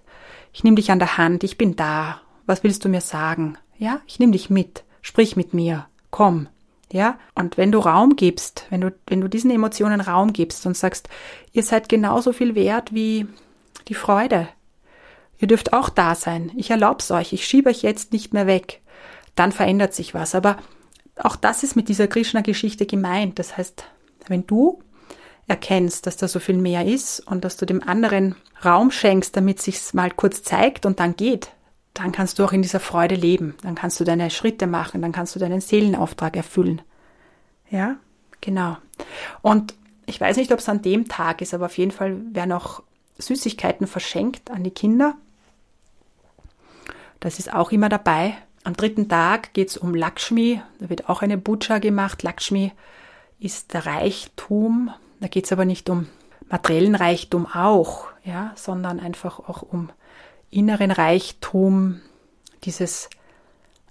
ich 0.52 0.64
nehme 0.64 0.76
dich 0.76 0.90
an 0.90 0.98
der 0.98 1.16
Hand, 1.16 1.44
ich 1.44 1.56
bin 1.56 1.76
da, 1.76 2.20
was 2.46 2.62
willst 2.62 2.84
du 2.84 2.88
mir 2.88 3.00
sagen? 3.00 3.56
Ja, 3.78 4.00
ich 4.06 4.18
nehme 4.18 4.32
dich 4.32 4.50
mit, 4.50 4.84
sprich 5.02 5.36
mit 5.36 5.52
mir, 5.52 5.86
komm. 6.10 6.48
Ja, 6.90 7.18
und 7.34 7.56
wenn 7.56 7.72
du 7.72 7.78
Raum 7.78 8.16
gibst, 8.16 8.66
wenn 8.68 8.82
du, 8.82 8.94
wenn 9.06 9.22
du 9.22 9.28
diesen 9.28 9.50
Emotionen 9.50 10.02
Raum 10.02 10.34
gibst 10.34 10.66
und 10.66 10.76
sagst, 10.76 11.08
ihr 11.52 11.62
seid 11.62 11.88
genauso 11.88 12.32
viel 12.32 12.54
wert 12.54 12.92
wie 12.92 13.26
die 13.88 13.94
Freude. 13.94 14.48
Ihr 15.38 15.48
dürft 15.48 15.72
auch 15.72 15.88
da 15.88 16.14
sein. 16.14 16.52
Ich 16.54 16.70
erlaub's 16.70 17.10
euch. 17.10 17.32
Ich 17.32 17.46
schiebe 17.46 17.70
euch 17.70 17.82
jetzt 17.82 18.12
nicht 18.12 18.34
mehr 18.34 18.46
weg. 18.46 18.80
Dann 19.34 19.52
verändert 19.52 19.94
sich 19.94 20.14
was. 20.14 20.34
Aber 20.34 20.58
auch 21.16 21.34
das 21.36 21.62
ist 21.62 21.76
mit 21.76 21.88
dieser 21.88 22.08
Krishna-Geschichte 22.08 22.86
gemeint. 22.86 23.38
Das 23.38 23.56
heißt, 23.56 23.84
wenn 24.28 24.46
du 24.46 24.82
erkennst, 25.48 26.06
dass 26.06 26.16
da 26.16 26.28
so 26.28 26.38
viel 26.38 26.58
mehr 26.58 26.86
ist 26.86 27.20
und 27.20 27.44
dass 27.44 27.56
du 27.56 27.66
dem 27.66 27.82
anderen 27.82 28.36
Raum 28.64 28.90
schenkst, 28.90 29.36
damit 29.36 29.60
sich's 29.60 29.94
mal 29.94 30.10
kurz 30.10 30.42
zeigt 30.42 30.86
und 30.86 31.00
dann 31.00 31.16
geht, 31.16 31.50
dann 31.94 32.12
kannst 32.12 32.38
du 32.38 32.44
auch 32.44 32.52
in 32.52 32.62
dieser 32.62 32.80
Freude 32.80 33.14
leben. 33.14 33.54
Dann 33.62 33.74
kannst 33.74 34.00
du 34.00 34.04
deine 34.04 34.30
Schritte 34.30 34.66
machen, 34.66 35.02
dann 35.02 35.12
kannst 35.12 35.34
du 35.34 35.38
deinen 35.38 35.60
Seelenauftrag 35.60 36.36
erfüllen. 36.36 36.82
Ja, 37.70 37.96
genau. 38.40 38.76
Und 39.42 39.74
ich 40.06 40.20
weiß 40.20 40.36
nicht, 40.36 40.52
ob 40.52 40.58
es 40.58 40.68
an 40.68 40.82
dem 40.82 41.08
Tag 41.08 41.40
ist, 41.42 41.54
aber 41.54 41.66
auf 41.66 41.78
jeden 41.78 41.90
Fall 41.90 42.20
werden 42.32 42.52
auch 42.52 42.82
Süßigkeiten 43.18 43.86
verschenkt 43.86 44.50
an 44.50 44.64
die 44.64 44.70
Kinder. 44.70 45.14
Das 47.20 47.38
ist 47.38 47.52
auch 47.52 47.70
immer 47.72 47.88
dabei. 47.88 48.36
Am 48.64 48.74
dritten 48.74 49.08
Tag 49.08 49.54
geht 49.54 49.68
es 49.68 49.76
um 49.76 49.94
Lakshmi. 49.94 50.60
Da 50.80 50.88
wird 50.88 51.08
auch 51.08 51.22
eine 51.22 51.38
Puja 51.38 51.78
gemacht. 51.78 52.22
Lakshmi 52.22 52.72
ist 53.38 53.74
der 53.74 53.86
Reichtum. 53.86 54.90
Da 55.20 55.28
geht 55.28 55.44
es 55.44 55.52
aber 55.52 55.64
nicht 55.64 55.88
um 55.88 56.08
materiellen 56.48 56.94
Reichtum 56.94 57.46
auch, 57.46 58.06
ja, 58.24 58.52
sondern 58.56 59.00
einfach 59.00 59.38
auch 59.38 59.62
um 59.62 59.90
inneren 60.52 60.92
Reichtum, 60.92 62.00
dieses 62.64 63.10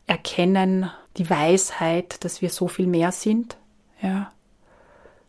Erkennen, 0.08 0.90
die 1.18 1.30
Weisheit, 1.30 2.24
dass 2.24 2.42
wir 2.42 2.50
so 2.50 2.70
viel 2.70 2.88
mehr 2.88 3.12
sind. 3.12 3.58
Ja. 4.02 4.32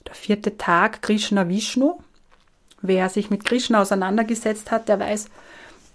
Der 0.06 0.14
vierte 0.14 0.56
Tag 0.58 1.02
Krishna 1.02 1.48
Vishnu. 1.48 1.98
Wer 2.82 3.08
sich 3.08 3.30
mit 3.30 3.44
Krishna 3.44 3.80
auseinandergesetzt 3.80 4.70
hat, 4.70 4.88
der 4.88 5.00
weiß, 5.00 5.26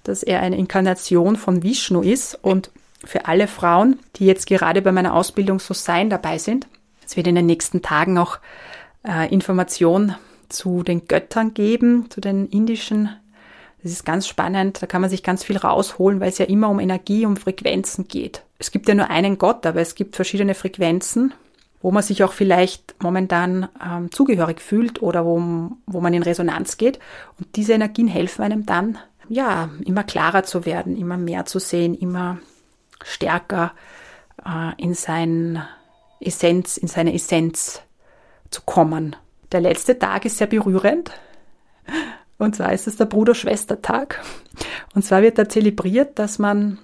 dass 0.04 0.24
er 0.24 0.42
eine 0.42 0.58
Inkarnation 0.58 1.36
von 1.36 1.64
Vishnu 1.64 2.02
ist. 2.02 2.36
Und 2.42 2.72
für 3.04 3.26
alle 3.26 3.48
Frauen, 3.48 4.00
die 4.16 4.26
jetzt 4.26 4.48
gerade 4.48 4.82
bei 4.82 4.92
meiner 4.92 5.14
Ausbildung 5.14 5.60
so 5.60 5.74
sein 5.74 6.10
dabei 6.10 6.38
sind, 6.38 6.68
es 7.06 7.16
wird 7.16 7.28
in 7.28 7.36
den 7.36 7.46
nächsten 7.46 7.82
Tagen 7.82 8.18
auch 8.18 8.40
äh, 9.04 9.32
Information 9.34 10.16
zu 10.50 10.84
den 10.84 11.08
Göttern 11.08 11.54
geben, 11.54 12.10
zu 12.10 12.22
den 12.22 12.48
indischen 12.48 13.10
das 13.84 13.92
ist 13.92 14.06
ganz 14.06 14.28
spannend, 14.28 14.82
da 14.82 14.88
kann 14.88 15.02
man 15.02 15.10
sich 15.10 15.24
ganz 15.24 15.44
viel 15.44 15.58
rausholen, 15.58 16.20
weil 16.20 16.30
es 16.30 16.40
ja 16.40 16.46
immer 16.46 16.70
um 16.70 16.80
Energie, 16.80 17.26
um 17.26 17.38
Frequenzen 17.38 18.08
geht. 18.08 18.44
Es 18.60 18.72
gibt 18.72 18.88
ja 18.88 18.96
nur 18.96 19.10
einen 19.10 19.38
Gott, 19.38 19.66
aber 19.66 19.82
es 19.82 19.96
gibt 19.96 20.16
verschiedene 20.16 20.56
Frequenzen, 20.56 21.34
wo 21.82 21.92
man 21.92 22.02
sich 22.02 22.24
auch 22.24 22.34
vielleicht 22.34 22.96
momentan 23.02 23.70
ähm, 23.84 24.12
zugehörig 24.12 24.62
fühlt 24.62 25.02
oder 25.02 25.26
wo, 25.26 25.72
wo 25.86 26.02
man 26.02 26.14
in 26.14 26.24
Resonanz 26.24 26.78
geht. 26.78 27.00
Und 27.40 27.56
diese 27.56 27.74
Energien 27.74 28.08
helfen 28.08 28.42
einem 28.42 28.66
dann, 28.66 28.98
ja, 29.30 29.70
immer 29.86 30.04
klarer 30.04 30.44
zu 30.44 30.66
werden, 30.66 30.98
immer 30.98 31.18
mehr 31.18 31.46
zu 31.46 31.60
sehen, 31.60 31.94
immer 31.94 32.40
stärker 33.04 33.74
äh, 34.44 34.82
in 34.82 34.96
sein 34.96 35.62
Essenz, 36.20 36.78
in 36.78 36.88
seine 36.88 37.14
Essenz 37.14 37.82
zu 38.50 38.62
kommen. 38.64 39.16
Der 39.52 39.62
letzte 39.62 40.00
Tag 40.00 40.26
ist 40.26 40.38
sehr 40.38 40.48
berührend. 40.48 41.12
Und 42.38 42.56
zwar 42.56 42.74
ist 42.74 42.88
es 42.88 42.98
der 42.98 43.06
Bruder-Schwester-Tag. 43.06 44.24
Und 44.94 45.04
zwar 45.04 45.22
wird 45.22 45.38
da 45.38 45.50
zelebriert, 45.50 46.20
dass 46.20 46.40
man, 46.40 46.78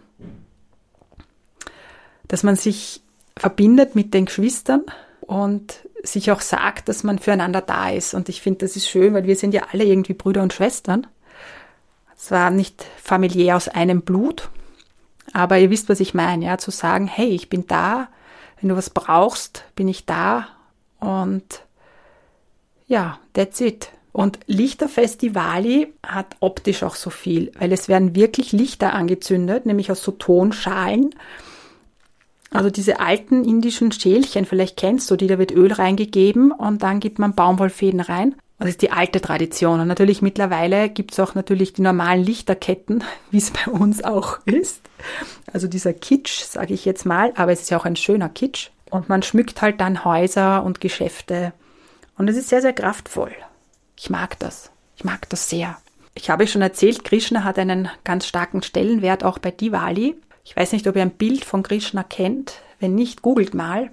dass 2.27 2.43
man 2.43 2.55
sich 2.55 3.01
verbindet 3.37 3.95
mit 3.95 4.13
den 4.13 4.25
Geschwistern 4.25 4.83
und 5.21 5.87
sich 6.03 6.31
auch 6.31 6.41
sagt, 6.41 6.89
dass 6.89 7.03
man 7.03 7.19
füreinander 7.19 7.61
da 7.61 7.89
ist. 7.89 8.13
Und 8.13 8.29
ich 8.29 8.41
finde, 8.41 8.65
das 8.65 8.75
ist 8.75 8.89
schön, 8.89 9.13
weil 9.13 9.25
wir 9.25 9.35
sind 9.35 9.53
ja 9.53 9.63
alle 9.71 9.85
irgendwie 9.85 10.13
Brüder 10.13 10.41
und 10.41 10.53
Schwestern. 10.53 11.07
Zwar 12.17 12.49
nicht 12.49 12.85
familiär 13.01 13.55
aus 13.55 13.67
einem 13.67 14.01
Blut, 14.01 14.49
aber 15.33 15.57
ihr 15.57 15.69
wisst, 15.69 15.89
was 15.89 15.99
ich 15.99 16.13
meine, 16.13 16.45
ja, 16.45 16.57
zu 16.57 16.71
sagen, 16.71 17.07
hey, 17.07 17.29
ich 17.29 17.49
bin 17.49 17.67
da, 17.67 18.07
wenn 18.59 18.69
du 18.69 18.75
was 18.75 18.89
brauchst, 18.89 19.65
bin 19.75 19.87
ich 19.87 20.05
da 20.05 20.47
und 20.99 21.63
ja, 22.87 23.19
that's 23.33 23.59
it. 23.59 23.89
Und 24.13 24.39
Lichterfestivali 24.45 25.91
hat 26.05 26.37
optisch 26.39 26.83
auch 26.83 26.95
so 26.95 27.09
viel, 27.09 27.51
weil 27.59 27.73
es 27.73 27.89
werden 27.89 28.15
wirklich 28.15 28.51
Lichter 28.51 28.93
angezündet, 28.93 29.65
nämlich 29.65 29.91
aus 29.91 30.03
so 30.03 30.11
Tonschalen. 30.11 31.15
Also 32.51 32.69
diese 32.69 32.99
alten 32.99 33.43
indischen 33.43 33.91
Schälchen, 33.91 34.45
vielleicht 34.45 34.77
kennst 34.77 35.09
du 35.09 35.15
die, 35.15 35.25
da 35.25 35.39
wird 35.39 35.51
Öl 35.51 35.73
reingegeben 35.73 36.51
und 36.51 36.83
dann 36.83 36.99
gibt 36.99 37.17
man 37.17 37.33
Baumwollfäden 37.33 37.99
rein. 37.99 38.35
Das 38.59 38.69
ist 38.69 38.83
die 38.83 38.91
alte 38.91 39.19
Tradition. 39.19 39.79
Und 39.79 39.87
natürlich 39.87 40.21
mittlerweile 40.21 40.89
gibt 40.89 41.13
es 41.13 41.19
auch 41.19 41.33
natürlich 41.33 41.73
die 41.73 41.81
normalen 41.81 42.23
Lichterketten, 42.23 43.03
wie 43.31 43.39
es 43.39 43.49
bei 43.49 43.71
uns 43.71 44.03
auch 44.03 44.37
ist. 44.45 44.81
Also 45.51 45.67
dieser 45.67 45.93
Kitsch, 45.93 46.43
sage 46.43 46.75
ich 46.75 46.85
jetzt 46.85 47.07
mal, 47.07 47.33
aber 47.35 47.51
es 47.51 47.61
ist 47.61 47.71
ja 47.71 47.79
auch 47.79 47.85
ein 47.85 47.95
schöner 47.95 48.29
Kitsch. 48.29 48.69
Und 48.91 49.09
man 49.09 49.23
schmückt 49.23 49.63
halt 49.63 49.81
dann 49.81 50.05
Häuser 50.05 50.63
und 50.63 50.79
Geschäfte. 50.79 51.51
Und 52.15 52.29
es 52.29 52.37
ist 52.37 52.49
sehr, 52.49 52.61
sehr 52.61 52.73
kraftvoll. 52.73 53.31
Ich 54.03 54.09
mag 54.09 54.37
das. 54.39 54.69
Ich 54.97 55.05
mag 55.05 55.29
das 55.29 55.49
sehr. 55.49 55.77
Ich 56.13 56.29
habe 56.29 56.45
schon 56.45 56.61
erzählt, 56.61 57.05
Krishna 57.05 57.45
hat 57.45 57.57
einen 57.57 57.87
ganz 58.03 58.27
starken 58.27 58.61
Stellenwert 58.61 59.23
auch 59.23 59.39
bei 59.39 59.49
Diwali. 59.49 60.17
Ich 60.43 60.57
weiß 60.57 60.73
nicht, 60.73 60.85
ob 60.89 60.97
ihr 60.97 61.03
ein 61.03 61.11
Bild 61.11 61.45
von 61.45 61.63
Krishna 61.63 62.03
kennt. 62.03 62.55
Wenn 62.81 62.95
nicht, 62.95 63.21
googelt 63.21 63.53
mal. 63.53 63.91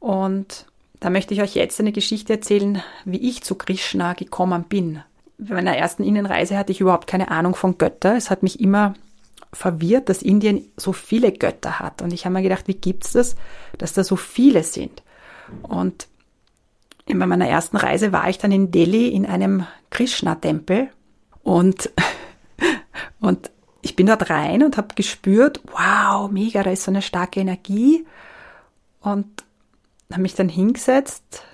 Und 0.00 0.66
da 1.00 1.08
möchte 1.08 1.32
ich 1.32 1.40
euch 1.40 1.54
jetzt 1.54 1.80
eine 1.80 1.92
Geschichte 1.92 2.34
erzählen, 2.34 2.82
wie 3.06 3.26
ich 3.26 3.42
zu 3.42 3.54
Krishna 3.54 4.12
gekommen 4.12 4.64
bin. 4.64 5.00
Bei 5.38 5.54
meiner 5.54 5.78
ersten 5.78 6.04
Innenreise 6.04 6.58
hatte 6.58 6.72
ich 6.72 6.82
überhaupt 6.82 7.06
keine 7.06 7.30
Ahnung 7.30 7.54
von 7.54 7.78
Götter. 7.78 8.18
Es 8.18 8.28
hat 8.28 8.42
mich 8.42 8.60
immer 8.60 8.92
verwirrt, 9.54 10.10
dass 10.10 10.20
Indien 10.20 10.70
so 10.76 10.92
viele 10.92 11.32
Götter 11.32 11.78
hat. 11.78 12.02
Und 12.02 12.12
ich 12.12 12.26
habe 12.26 12.34
mir 12.34 12.42
gedacht, 12.42 12.68
wie 12.68 12.74
gibt's 12.74 13.12
das, 13.12 13.34
dass 13.78 13.94
da 13.94 14.04
so 14.04 14.16
viele 14.16 14.62
sind? 14.62 15.02
Und 15.62 16.06
bei 17.18 17.26
meiner 17.26 17.48
ersten 17.48 17.76
Reise 17.76 18.12
war 18.12 18.28
ich 18.28 18.38
dann 18.38 18.52
in 18.52 18.70
Delhi 18.70 19.08
in 19.08 19.26
einem 19.26 19.66
Krishna-Tempel 19.90 20.90
und, 21.42 21.90
und 23.20 23.50
ich 23.82 23.96
bin 23.96 24.06
dort 24.06 24.30
rein 24.30 24.62
und 24.62 24.76
habe 24.76 24.94
gespürt, 24.94 25.60
wow, 25.72 26.30
mega, 26.30 26.62
da 26.62 26.70
ist 26.70 26.84
so 26.84 26.90
eine 26.90 27.02
starke 27.02 27.40
Energie 27.40 28.06
und 29.00 29.26
habe 30.10 30.22
mich 30.22 30.34
dann 30.34 30.48
hingesetzt 30.48 31.44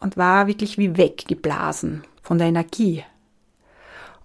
und 0.00 0.16
war 0.16 0.46
wirklich 0.46 0.78
wie 0.78 0.96
weggeblasen 0.96 2.04
von 2.22 2.38
der 2.38 2.48
Energie. 2.48 3.04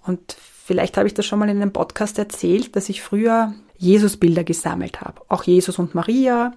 Und 0.06 0.36
vielleicht 0.66 0.98
habe 0.98 1.08
ich 1.08 1.14
das 1.14 1.26
schon 1.26 1.40
mal 1.40 1.50
in 1.50 1.62
einem 1.62 1.74
Podcast 1.74 2.18
erzählt, 2.18 2.76
dass 2.76 2.90
ich 2.90 3.02
früher 3.02 3.54
Jesusbilder 3.78 4.44
gesammelt 4.44 5.02
habe. 5.02 5.22
Auch 5.28 5.44
Jesus 5.44 5.80
und 5.80 5.96
Maria. 5.96 6.54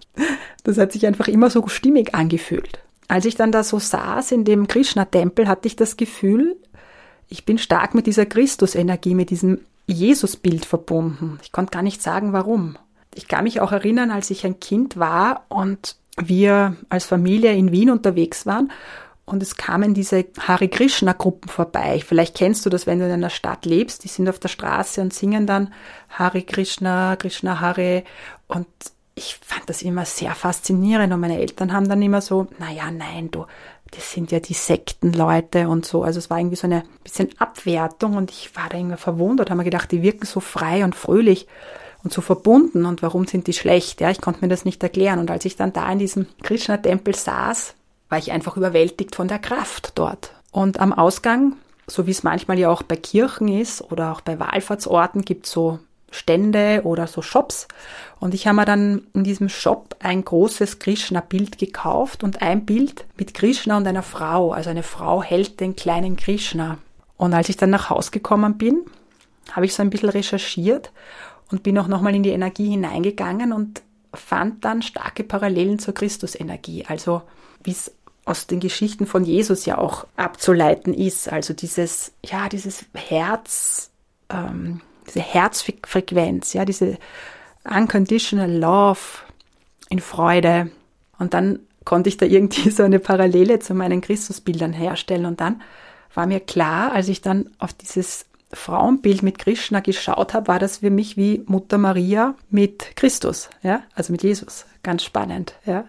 Das 0.63 0.79
hat 0.79 0.93
sich 0.93 1.07
einfach 1.07 1.29
immer 1.29 1.51
so 1.51 1.67
stimmig 1.69 2.15
angefühlt. 2.15 2.84
Als 3.09 3.25
ich 3.25 3.35
dann 3.35 3.53
da 3.53 3.63
so 3.63 3.79
saß 3.79 4.33
in 4.33 4.45
dem 4.45 4.67
Krishna-Tempel, 4.67 5.49
hatte 5.49 5.69
ich 5.69 5.77
das 5.77 5.97
Gefühl, 5.97 6.57
ich 7.29 7.45
bin 7.45 7.59
stark 7.59 7.95
mit 7.95 8.07
dieser 8.07 8.27
Christusenergie, 8.27 9.15
mit 9.15 9.31
diesem 9.31 9.61
Jesusbild 9.87 10.65
verbunden. 10.65 11.39
Ich 11.43 11.53
konnte 11.53 11.73
gar 11.73 11.83
nicht 11.83 12.03
sagen, 12.03 12.33
warum. 12.33 12.77
Ich 13.15 13.29
kann 13.29 13.45
mich 13.45 13.61
auch 13.61 13.73
erinnern, 13.73 14.11
als 14.11 14.31
ich 14.31 14.45
ein 14.45 14.61
Kind 14.61 14.97
war 14.99 15.45
und 15.49 15.97
wir 16.17 16.77
als 16.89 17.05
Familie 17.05 17.53
in 17.53 17.73
Wien 17.73 17.91
unterwegs 17.91 18.47
waren 18.47 18.71
und 19.27 19.43
es 19.43 19.57
kamen 19.57 19.95
diese 19.95 20.27
Hare 20.39 20.69
Krishna 20.69 21.13
Gruppen 21.13 21.49
vorbei. 21.49 22.03
Vielleicht 22.07 22.37
kennst 22.37 22.67
du 22.67 22.71
das, 22.71 22.87
wenn 22.87 22.99
du 22.99 23.07
in 23.07 23.13
einer 23.13 23.31
Stadt 23.31 23.65
lebst. 23.65 24.05
Die 24.05 24.09
sind 24.09 24.29
auf 24.29 24.39
der 24.39 24.49
Straße 24.49 25.01
und 25.01 25.15
singen 25.15 25.47
dann 25.47 25.73
Hare 26.11 26.43
Krishna, 26.43 27.17
Krishna 27.17 27.61
Hare. 27.61 28.05
Und 28.49 28.67
ich 29.15 29.37
fand 29.37 29.69
das 29.69 29.83
immer 29.83 30.05
sehr 30.05 30.35
faszinierend 30.35 31.13
und 31.13 31.21
meine 31.21 31.39
Eltern 31.39 31.73
haben 31.73 31.89
dann 31.89 32.03
immer 32.03 32.21
so, 32.21 32.49
naja, 32.59 32.91
nein, 32.91 33.31
du, 33.31 33.47
das 33.93 34.13
sind 34.13 34.33
ja 34.33 34.41
die 34.41 34.55
Sektenleute 34.55 35.69
und 35.69 35.87
so. 35.87 36.03
Also 36.03 36.19
es 36.19 36.31
war 36.31 36.39
irgendwie 36.39 36.57
so 36.57 36.67
eine 36.67 36.83
bisschen 37.05 37.31
Abwertung 37.39 38.17
und 38.17 38.31
ich 38.31 38.57
war 38.57 38.69
da 38.69 38.77
irgendwie 38.77 38.97
verwundert, 38.97 39.51
habe 39.51 39.59
mir 39.59 39.65
gedacht, 39.65 39.93
die 39.93 40.03
wirken 40.03 40.27
so 40.27 40.41
frei 40.41 40.85
und 40.85 40.97
fröhlich 40.97 41.47
und 42.03 42.13
so 42.13 42.21
verbunden 42.21 42.85
und 42.87 43.03
warum 43.03 43.27
sind 43.27 43.47
die 43.47 43.53
schlecht? 43.53 44.01
Ja, 44.01 44.11
ich 44.11 44.21
konnte 44.21 44.43
mir 44.43 44.49
das 44.49 44.65
nicht 44.65 44.83
erklären. 44.83 45.19
Und 45.19 45.31
als 45.31 45.45
ich 45.45 45.57
dann 45.57 45.73
da 45.73 45.91
in 45.91 45.99
diesem 45.99 46.27
Krishna-Tempel 46.43 47.15
saß, 47.15 47.75
war 48.09 48.19
ich 48.19 48.33
einfach 48.33 48.57
überwältigt 48.57 49.15
von 49.15 49.29
der 49.29 49.39
Kraft 49.39 49.93
dort. 49.95 50.33
Und 50.51 50.81
am 50.81 50.93
Ausgang, 50.93 51.57
so 51.87 52.07
wie 52.07 52.11
es 52.11 52.23
manchmal 52.23 52.59
ja 52.59 52.69
auch 52.69 52.83
bei 52.83 52.97
Kirchen 52.97 53.49
ist 53.49 53.81
oder 53.91 54.13
auch 54.13 54.21
bei 54.21 54.39
Wallfahrtsorten, 54.39 55.23
gibt 55.23 55.47
so 55.47 55.79
Stände 56.15 56.83
oder 56.85 57.07
so 57.07 57.23
Shops. 57.23 57.69
Und 58.21 58.35
ich 58.35 58.47
habe 58.47 58.57
mir 58.57 58.65
dann 58.65 59.07
in 59.13 59.25
diesem 59.25 59.49
Shop 59.49 59.97
ein 60.01 60.25
großes 60.25 60.79
Krishna-Bild 60.79 61.59
gekauft 61.59 62.23
und 62.23 62.41
ein 62.43 62.65
Bild 62.65 63.05
mit 63.17 63.35
Krishna 63.35 63.77
und 63.77 63.87
einer 63.87 64.03
Frau. 64.03 64.53
Also 64.53 64.71
eine 64.71 64.83
Frau 64.83 65.23
hält 65.23 65.61
den 65.61 65.77
kleinen 65.77 66.17
Krishna. 66.17 66.79
Und 67.17 67.35
als 67.35 67.49
ich 67.49 67.57
dann 67.57 67.71
nach 67.71 67.91
Hause 67.91 68.11
gekommen 68.11 68.57
bin, 68.57 68.83
habe 69.53 69.67
ich 69.67 69.75
so 69.75 69.83
ein 69.83 69.91
bisschen 69.91 70.09
recherchiert 70.09 70.93
und 71.51 71.63
bin 71.63 71.79
auch 71.79 71.89
nochmal 71.89 72.15
in 72.15 72.23
die 72.23 72.31
Energie 72.31 72.71
hineingegangen 72.71 73.53
und 73.53 73.83
fand 74.15 74.65
dann 74.65 74.83
starke 74.83 75.25
Parallelen 75.25 75.79
zur 75.79 75.95
Christusenergie. 75.95 76.85
Also 76.87 77.23
wie 77.63 77.73
es 77.73 77.93
aus 78.25 78.47
den 78.47 78.61
Geschichten 78.61 79.07
von 79.07 79.25
Jesus 79.25 79.67
ja 79.67 79.79
auch 79.79 80.07
abzuleiten 80.17 80.95
ist. 80.95 81.31
Also 81.31 81.53
dieses, 81.53 82.13
ja, 82.25 82.49
dieses 82.49 82.87
Herz, 82.95 83.91
ähm, 84.31 84.81
diese 85.07 85.21
Herzfrequenz, 85.21 86.53
ja, 86.53 86.65
diese 86.65 86.99
unconditional 87.65 88.51
love 88.51 89.01
in 89.89 90.01
Freude. 90.01 90.71
Und 91.19 91.35
dann 91.35 91.61
konnte 91.85 92.09
ich 92.09 92.17
da 92.17 92.27
irgendwie 92.27 92.71
so 92.71 92.83
eine 92.83 92.99
Parallele 92.99 93.59
zu 93.59 93.75
meinen 93.75 94.01
Christusbildern 94.01 94.73
herstellen. 94.73 95.27
Und 95.27 95.41
dann 95.41 95.63
war 96.15 96.27
mir 96.27 96.41
klar, 96.41 96.93
als 96.93 97.09
ich 97.09 97.21
dann 97.21 97.51
auf 97.59 97.73
dieses 97.73 98.27
Frauenbild 98.53 99.23
mit 99.23 99.39
Krishna 99.39 99.81
geschaut 99.81 100.33
habe, 100.33 100.49
war 100.49 100.59
das 100.59 100.79
für 100.79 100.91
mich 100.91 101.17
wie 101.17 101.43
Mutter 101.47 101.77
Maria 101.79 102.35
mit 102.51 102.95
Christus, 102.95 103.51
ja, 103.63 103.83
also 103.95 104.13
mit 104.13 104.23
Jesus. 104.23 104.67
Ganz 104.83 105.03
spannend, 105.03 105.55
ja. 105.67 105.85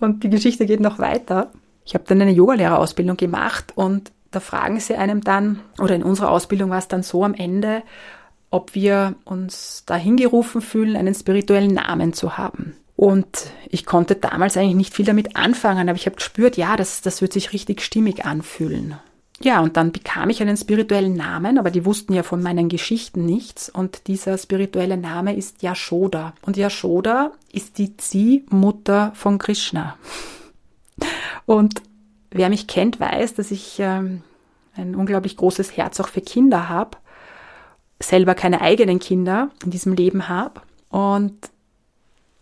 Und 0.00 0.24
die 0.24 0.30
Geschichte 0.30 0.66
geht 0.66 0.80
noch 0.80 0.98
weiter. 0.98 1.50
Ich 1.86 1.94
habe 1.94 2.04
dann 2.06 2.20
eine 2.20 2.32
Yogalehrerausbildung 2.32 3.16
gemacht 3.16 3.72
und 3.76 4.10
da 4.34 4.40
fragen 4.40 4.80
sie 4.80 4.94
einem 4.96 5.22
dann, 5.22 5.60
oder 5.78 5.94
in 5.94 6.02
unserer 6.02 6.30
Ausbildung 6.30 6.70
war 6.70 6.78
es 6.78 6.88
dann 6.88 7.02
so 7.02 7.24
am 7.24 7.34
Ende, 7.34 7.82
ob 8.50 8.74
wir 8.74 9.14
uns 9.24 9.84
dahin 9.86 10.16
gerufen 10.16 10.60
fühlen, 10.60 10.96
einen 10.96 11.14
spirituellen 11.14 11.74
Namen 11.74 12.12
zu 12.12 12.38
haben. 12.38 12.76
Und 12.96 13.50
ich 13.68 13.86
konnte 13.86 14.14
damals 14.14 14.56
eigentlich 14.56 14.76
nicht 14.76 14.94
viel 14.94 15.04
damit 15.04 15.36
anfangen, 15.36 15.88
aber 15.88 15.96
ich 15.96 16.06
habe 16.06 16.16
gespürt, 16.16 16.56
ja, 16.56 16.76
das, 16.76 17.00
das 17.00 17.20
wird 17.20 17.32
sich 17.32 17.52
richtig 17.52 17.82
stimmig 17.82 18.24
anfühlen. 18.24 18.96
Ja, 19.40 19.60
und 19.60 19.76
dann 19.76 19.90
bekam 19.90 20.30
ich 20.30 20.40
einen 20.40 20.56
spirituellen 20.56 21.14
Namen, 21.14 21.58
aber 21.58 21.72
die 21.72 21.84
wussten 21.84 22.12
ja 22.12 22.22
von 22.22 22.40
meinen 22.40 22.68
Geschichten 22.68 23.26
nichts. 23.26 23.68
Und 23.68 24.06
dieser 24.06 24.38
spirituelle 24.38 24.96
Name 24.96 25.34
ist 25.34 25.62
Yashoda. 25.62 26.34
Und 26.42 26.56
Yashoda 26.56 27.32
ist 27.52 27.78
die 27.78 27.96
Ziehmutter 27.96 29.10
von 29.14 29.38
Krishna. 29.38 29.98
Und 31.46 31.82
Wer 32.34 32.48
mich 32.48 32.66
kennt, 32.66 32.98
weiß, 32.98 33.34
dass 33.34 33.52
ich 33.52 33.76
ähm, 33.78 34.22
ein 34.74 34.96
unglaublich 34.96 35.36
großes 35.36 35.76
Herz 35.76 36.00
auch 36.00 36.08
für 36.08 36.20
Kinder 36.20 36.68
habe, 36.68 36.98
selber 38.02 38.34
keine 38.34 38.60
eigenen 38.60 38.98
Kinder 38.98 39.50
in 39.64 39.70
diesem 39.70 39.94
Leben 39.94 40.28
habe 40.28 40.60
und 40.88 41.38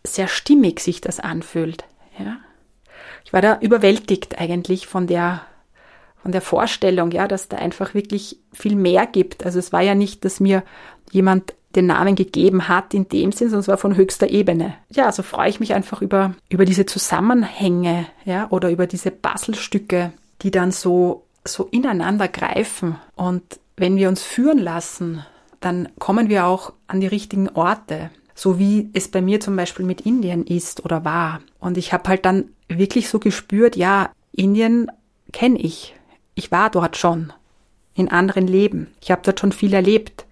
sehr 0.02 0.28
stimmig 0.28 0.80
sich 0.80 1.02
das 1.02 1.20
anfühlt. 1.20 1.84
Ja. 2.18 2.38
Ich 3.26 3.34
war 3.34 3.42
da 3.42 3.58
überwältigt 3.60 4.40
eigentlich 4.40 4.86
von 4.86 5.06
der 5.06 5.42
von 6.22 6.32
der 6.32 6.40
Vorstellung, 6.40 7.10
ja, 7.10 7.28
dass 7.28 7.48
da 7.48 7.58
einfach 7.58 7.92
wirklich 7.94 8.38
viel 8.52 8.76
mehr 8.76 9.06
gibt. 9.06 9.44
Also 9.44 9.58
es 9.58 9.72
war 9.72 9.82
ja 9.82 9.94
nicht, 9.94 10.24
dass 10.24 10.40
mir 10.40 10.62
jemand 11.10 11.52
den 11.76 11.86
Namen 11.86 12.14
gegeben 12.14 12.68
hat 12.68 12.94
in 12.94 13.08
dem 13.08 13.32
Sinn, 13.32 13.48
sondern 13.48 13.60
es 13.60 13.68
war 13.68 13.78
von 13.78 13.96
höchster 13.96 14.28
Ebene. 14.28 14.74
Ja, 14.90 15.06
also 15.06 15.22
freue 15.22 15.48
ich 15.48 15.60
mich 15.60 15.74
einfach 15.74 16.02
über, 16.02 16.34
über 16.48 16.64
diese 16.64 16.86
Zusammenhänge, 16.86 18.06
ja, 18.24 18.46
oder 18.50 18.70
über 18.70 18.86
diese 18.86 19.10
Puzzlestücke, 19.10 20.12
die 20.42 20.50
dann 20.50 20.70
so, 20.70 21.24
so 21.44 21.64
ineinander 21.70 22.28
greifen. 22.28 22.96
Und 23.16 23.42
wenn 23.76 23.96
wir 23.96 24.08
uns 24.08 24.22
führen 24.22 24.58
lassen, 24.58 25.24
dann 25.60 25.88
kommen 25.98 26.28
wir 26.28 26.46
auch 26.46 26.72
an 26.86 27.00
die 27.00 27.06
richtigen 27.06 27.48
Orte. 27.50 28.10
So 28.34 28.58
wie 28.58 28.90
es 28.92 29.08
bei 29.08 29.22
mir 29.22 29.40
zum 29.40 29.56
Beispiel 29.56 29.84
mit 29.84 30.02
Indien 30.02 30.44
ist 30.44 30.84
oder 30.84 31.04
war. 31.04 31.40
Und 31.60 31.78
ich 31.78 31.92
habe 31.92 32.08
halt 32.08 32.24
dann 32.24 32.50
wirklich 32.68 33.08
so 33.08 33.18
gespürt, 33.18 33.76
ja, 33.76 34.10
Indien 34.32 34.90
kenne 35.32 35.58
ich. 35.58 35.94
Ich 36.34 36.50
war 36.50 36.70
dort 36.70 36.96
schon 36.96 37.32
in 37.94 38.10
anderen 38.10 38.46
Leben. 38.46 38.88
Ich 39.00 39.10
habe 39.10 39.22
dort 39.24 39.40
schon 39.40 39.52
viel 39.52 39.74
erlebt. 39.74 40.24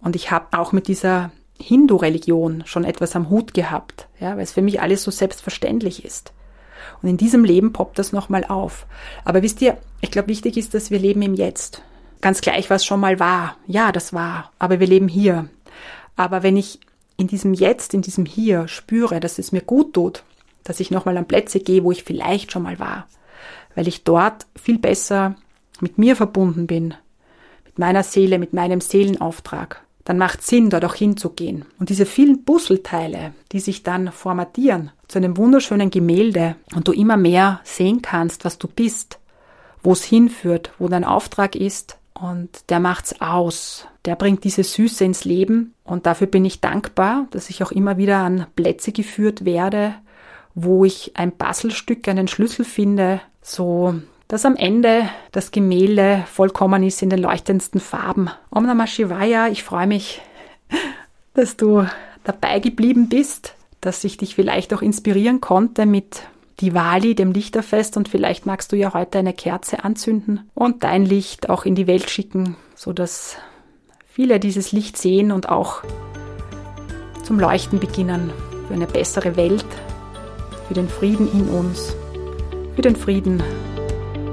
Und 0.00 0.16
ich 0.16 0.30
habe 0.30 0.58
auch 0.58 0.72
mit 0.72 0.88
dieser 0.88 1.30
Hindu-Religion 1.58 2.62
schon 2.66 2.84
etwas 2.84 3.16
am 3.16 3.30
Hut 3.30 3.54
gehabt, 3.54 4.08
ja, 4.20 4.36
weil 4.36 4.42
es 4.42 4.52
für 4.52 4.62
mich 4.62 4.80
alles 4.80 5.02
so 5.02 5.10
selbstverständlich 5.10 6.04
ist. 6.04 6.32
Und 7.02 7.08
in 7.08 7.16
diesem 7.16 7.44
Leben 7.44 7.72
poppt 7.72 7.98
das 7.98 8.12
nochmal 8.12 8.44
auf. 8.44 8.86
Aber 9.24 9.42
wisst 9.42 9.60
ihr, 9.62 9.76
ich 10.00 10.10
glaube, 10.10 10.28
wichtig 10.28 10.56
ist, 10.56 10.74
dass 10.74 10.90
wir 10.90 10.98
leben 10.98 11.22
im 11.22 11.34
Jetzt. 11.34 11.82
Ganz 12.20 12.40
gleich, 12.40 12.70
was 12.70 12.84
schon 12.84 13.00
mal 13.00 13.20
war. 13.20 13.56
Ja, 13.66 13.92
das 13.92 14.12
war. 14.12 14.52
Aber 14.58 14.80
wir 14.80 14.86
leben 14.86 15.08
hier. 15.08 15.48
Aber 16.16 16.42
wenn 16.42 16.56
ich 16.56 16.80
in 17.16 17.26
diesem 17.26 17.54
Jetzt, 17.54 17.94
in 17.94 18.02
diesem 18.02 18.24
Hier 18.26 18.68
spüre, 18.68 19.20
dass 19.20 19.38
es 19.38 19.52
mir 19.52 19.62
gut 19.62 19.94
tut, 19.94 20.22
dass 20.64 20.80
ich 20.80 20.90
nochmal 20.90 21.16
an 21.16 21.28
Plätze 21.28 21.60
gehe, 21.60 21.84
wo 21.84 21.92
ich 21.92 22.04
vielleicht 22.04 22.52
schon 22.52 22.62
mal 22.62 22.78
war, 22.78 23.06
weil 23.74 23.88
ich 23.88 24.04
dort 24.04 24.46
viel 24.60 24.78
besser 24.78 25.36
mit 25.80 25.98
mir 25.98 26.16
verbunden 26.16 26.66
bin, 26.66 26.94
mit 27.64 27.78
meiner 27.78 28.02
Seele, 28.02 28.38
mit 28.38 28.52
meinem 28.52 28.80
Seelenauftrag, 28.80 29.82
dann 30.06 30.18
macht 30.18 30.42
Sinn, 30.42 30.70
dort 30.70 30.84
auch 30.84 30.94
hinzugehen. 30.94 31.66
Und 31.78 31.90
diese 31.90 32.06
vielen 32.06 32.44
Puzzleteile, 32.44 33.34
die 33.52 33.60
sich 33.60 33.82
dann 33.82 34.12
formatieren 34.12 34.92
zu 35.08 35.18
einem 35.18 35.36
wunderschönen 35.36 35.90
Gemälde 35.90 36.56
und 36.74 36.88
du 36.88 36.92
immer 36.92 37.16
mehr 37.16 37.60
sehen 37.64 38.00
kannst, 38.02 38.44
was 38.44 38.56
du 38.56 38.68
bist, 38.68 39.18
wo 39.82 39.92
es 39.92 40.04
hinführt, 40.04 40.70
wo 40.78 40.88
dein 40.88 41.04
Auftrag 41.04 41.54
ist, 41.54 41.98
und 42.20 42.70
der 42.70 42.80
macht's 42.80 43.20
aus. 43.20 43.86
Der 44.06 44.16
bringt 44.16 44.44
diese 44.44 44.64
Süße 44.64 45.04
ins 45.04 45.24
Leben 45.24 45.74
und 45.84 46.06
dafür 46.06 46.26
bin 46.26 46.44
ich 46.44 46.60
dankbar, 46.60 47.26
dass 47.30 47.50
ich 47.50 47.62
auch 47.62 47.72
immer 47.72 47.98
wieder 47.98 48.18
an 48.18 48.46
Plätze 48.56 48.92
geführt 48.92 49.44
werde, 49.44 49.94
wo 50.54 50.84
ich 50.84 51.12
ein 51.16 51.32
Puzzlestück, 51.32 52.08
einen 52.08 52.28
Schlüssel 52.28 52.64
finde, 52.64 53.20
so 53.42 53.94
dass 54.28 54.44
am 54.44 54.56
Ende 54.56 55.08
das 55.32 55.50
Gemälde 55.50 56.24
vollkommen 56.26 56.82
ist 56.82 57.02
in 57.02 57.10
den 57.10 57.20
leuchtendsten 57.20 57.80
Farben. 57.80 58.30
Om 58.50 58.66
Namah 58.66 58.86
Shivaya, 58.86 59.48
ich 59.48 59.62
freue 59.62 59.86
mich, 59.86 60.20
dass 61.34 61.56
du 61.56 61.86
dabei 62.24 62.58
geblieben 62.58 63.08
bist, 63.08 63.54
dass 63.80 64.02
ich 64.02 64.16
dich 64.16 64.34
vielleicht 64.34 64.74
auch 64.74 64.82
inspirieren 64.82 65.40
konnte 65.40 65.86
mit 65.86 66.22
Diwali, 66.60 67.14
dem 67.14 67.32
Lichterfest 67.32 67.96
und 67.96 68.08
vielleicht 68.08 68.46
magst 68.46 68.72
du 68.72 68.76
ja 68.76 68.94
heute 68.94 69.18
eine 69.18 69.34
Kerze 69.34 69.84
anzünden 69.84 70.50
und 70.54 70.82
dein 70.82 71.04
Licht 71.04 71.50
auch 71.50 71.64
in 71.64 71.74
die 71.74 71.86
Welt 71.86 72.10
schicken, 72.10 72.56
so 72.74 72.92
dass 72.92 73.36
viele 74.08 74.40
dieses 74.40 74.72
Licht 74.72 74.96
sehen 74.96 75.30
und 75.30 75.50
auch 75.50 75.82
zum 77.22 77.38
Leuchten 77.38 77.78
beginnen 77.78 78.32
für 78.66 78.74
eine 78.74 78.86
bessere 78.86 79.36
Welt, 79.36 79.66
für 80.66 80.74
den 80.74 80.88
Frieden 80.88 81.30
in 81.30 81.48
uns, 81.48 81.94
für 82.74 82.82
den 82.82 82.96
Frieden 82.96 83.42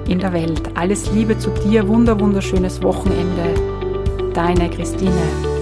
in 0.08 0.20
der 0.20 0.34
Welt. 0.34 0.62
Alles 0.76 1.12
Liebe 1.12 1.38
zu 1.38 1.50
dir, 1.52 1.88
wunder 1.88 2.20
wunderschönes 2.20 2.82
Wochenende. 2.82 3.54
Deine 4.34 4.70
Christine. 4.70 5.53